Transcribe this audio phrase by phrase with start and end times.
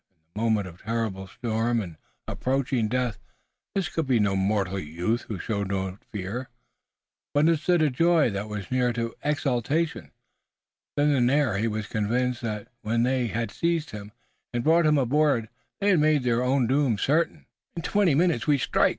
[0.33, 1.95] In the moment of terrible storm and
[2.27, 3.19] approaching death
[3.75, 6.49] this could be no mortal youth who showed not fear,
[7.35, 10.09] but instead a joy that was near to exaltation.
[10.97, 14.11] Then and there he was convinced that when they had seized him
[14.51, 17.45] and brought him aboard they had made their own doom certain.
[17.75, 18.89] "In twenty minutes, we strike!"